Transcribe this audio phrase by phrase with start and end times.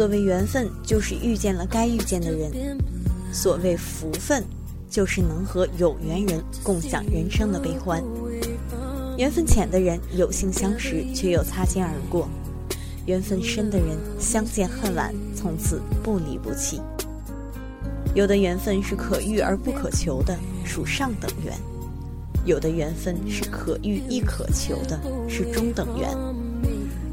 [0.00, 2.50] 所谓缘分，就是遇见了该遇见的人；
[3.30, 4.42] 所谓福分，
[4.88, 8.02] 就是能和有缘人共享人生的悲欢。
[9.18, 12.26] 缘分浅的人有幸相识，却又擦肩而过；
[13.04, 16.80] 缘分深的人相见恨晚，从此不离不弃。
[18.14, 20.34] 有的缘分是可遇而不可求的，
[20.64, 21.52] 属上等缘；
[22.46, 26.08] 有的缘分是可遇亦可求的，是中等缘。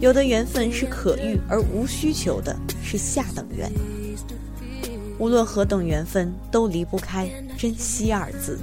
[0.00, 3.70] 有的缘分是可遇而无需求的，是下等缘。
[5.18, 8.58] 无论何等缘分，都离不开珍惜二字。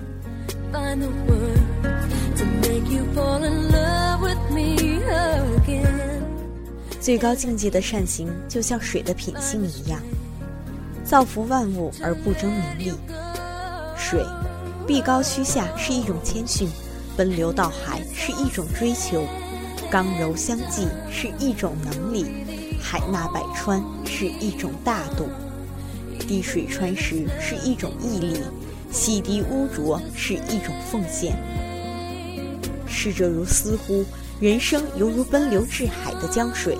[6.99, 9.99] 最高境界的善行，就像水的品性一样，
[11.03, 12.93] 造福万物而不争名利。
[13.97, 14.23] 水，
[14.85, 16.69] 碧高趋下是一种谦逊，
[17.15, 19.25] 奔流到海是一种追求。
[19.91, 22.25] 刚柔相济是一种能力，
[22.81, 25.27] 海纳百川是一种大度，
[26.17, 28.39] 滴水穿石是一种毅力，
[28.89, 31.35] 洗涤污浊是一种奉献。
[32.87, 34.05] 逝者如斯乎？
[34.39, 36.77] 人生犹如奔流至海的江水，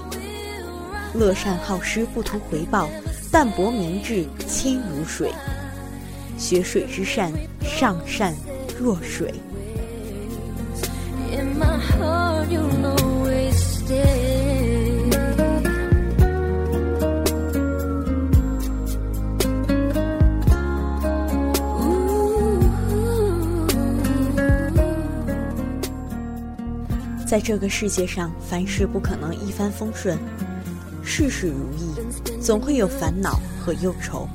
[1.13, 2.89] 乐善好施不图回报，
[3.29, 5.33] 淡泊明志亲如水。
[6.37, 7.29] 学水之善，
[7.61, 8.33] 上善
[8.79, 9.33] 若水。
[27.31, 30.17] 在这个世界上，凡事不可能一帆风顺，
[31.01, 31.95] 事事如意，
[32.41, 34.27] 总会有烦恼和忧愁。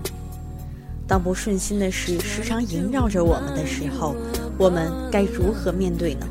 [1.06, 4.16] 当不顺心的事时常萦绕着我们的时候，
[4.58, 6.26] 我们该如何面对呢？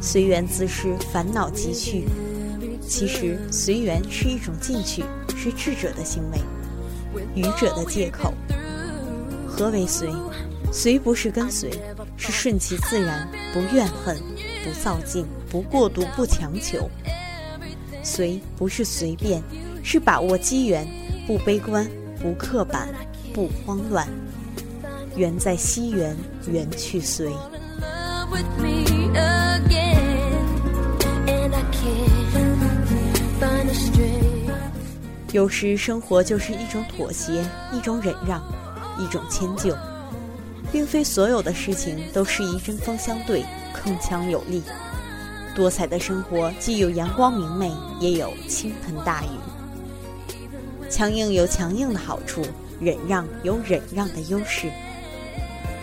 [0.00, 2.04] 随缘自适，烦恼即去。
[2.86, 5.02] 其实，随缘是一种进取，
[5.36, 6.38] 是智者的行为，
[7.34, 8.32] 愚者的借口。
[9.46, 10.08] 何为随？
[10.72, 11.70] 随不是跟随，
[12.16, 14.16] 是顺其自然，不怨恨。
[14.64, 16.88] 不造进，不过度，不强求。
[18.02, 19.42] 随不是随便，
[19.82, 20.86] 是把握机缘，
[21.26, 21.86] 不悲观，
[22.20, 22.88] 不刻板，
[23.34, 24.08] 不慌乱。
[25.16, 26.16] 缘在西园，
[26.48, 27.30] 缘去随。
[35.32, 38.42] 有时生活就是一种妥协，一种忍让，
[38.98, 39.76] 一种迁就，
[40.72, 43.44] 并非所有的事情都适宜针锋相对。
[43.84, 44.62] 铿锵有力，
[45.54, 47.70] 多彩的生活既有阳光明媚，
[48.00, 49.28] 也有倾盆大雨。
[50.88, 52.42] 强硬有强硬的好处，
[52.80, 54.70] 忍让有忍让的优势。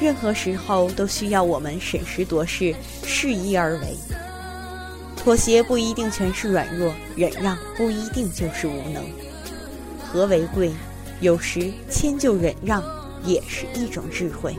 [0.02, 2.74] 任何时候都需要我们审时度势，
[3.06, 3.96] 适意而为。
[5.16, 9.04] 妥协不一定全是软弱，忍让不一定就是无能。
[10.04, 10.72] 和为贵，
[11.20, 12.84] 有时迁就忍让
[13.24, 14.56] 也是一种智慧。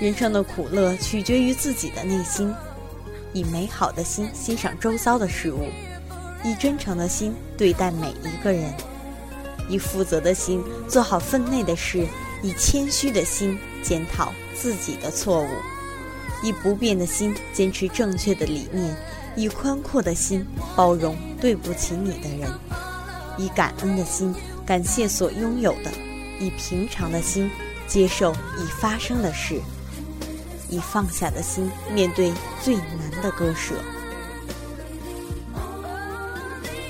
[0.00, 2.54] 人生的苦乐取决于自己的内心，
[3.32, 5.66] 以美好的心欣赏周遭的事物，
[6.44, 8.72] 以真诚的心对待每一个人，
[9.68, 12.06] 以负责的心做好分内的事，
[12.44, 15.48] 以谦虚的心检讨自己的错误，
[16.44, 18.96] 以不变的心坚持正确的理念，
[19.34, 20.46] 以宽阔的心
[20.76, 22.48] 包容对不起你的人，
[23.36, 24.32] 以感恩的心
[24.64, 25.90] 感谢所拥有的，
[26.38, 27.50] 以平常的心
[27.88, 29.60] 接受已发生的事，
[30.68, 32.32] 以放下的心面对
[32.62, 33.74] 最难的割舍。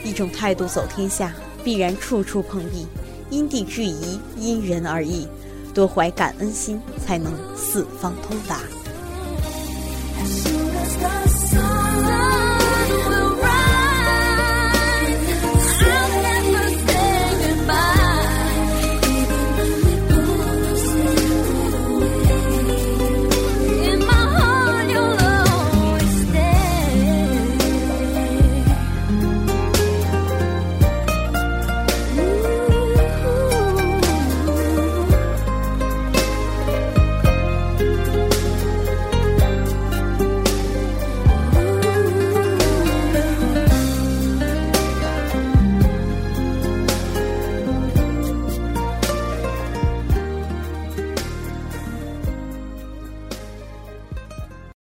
[0.05, 1.33] 一种态度走天下，
[1.63, 2.87] 必然处处碰壁，
[3.31, 5.29] 因地制宜，因人而异。
[5.75, 8.61] 多怀感恩心，才能四方通达。